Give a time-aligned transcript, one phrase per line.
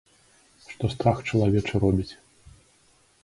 [0.71, 2.09] Што страх чалавечы робіць!